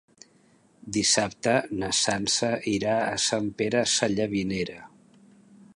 Dissabte 0.95 1.53
na 1.83 1.89
Sança 1.97 2.49
irà 2.73 2.97
a 3.03 3.21
Sant 3.27 3.53
Pere 3.61 3.83
Sallavinera. 3.99 4.81